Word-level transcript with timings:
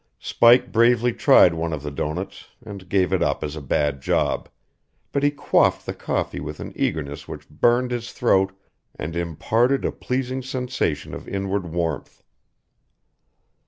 Spike 0.17 0.71
bravely 0.71 1.13
tried 1.13 1.53
one 1.53 1.71
of 1.73 1.83
the 1.83 1.91
doughnuts 1.91 2.47
and 2.65 2.89
gave 2.89 3.13
it 3.13 3.21
up 3.21 3.43
as 3.43 3.55
a 3.55 3.61
bad 3.61 4.01
job, 4.01 4.49
but 5.11 5.21
he 5.21 5.29
quaffed 5.29 5.85
the 5.85 5.93
coffee 5.93 6.39
with 6.39 6.59
an 6.59 6.73
eagerness 6.75 7.27
which 7.27 7.47
burned 7.47 7.91
his 7.91 8.11
throat 8.11 8.51
and 8.95 9.15
imparted 9.15 9.85
a 9.85 9.91
pleasing 9.91 10.41
sensation 10.41 11.13
of 11.13 11.27
inward 11.27 11.67
warmth. 11.67 12.23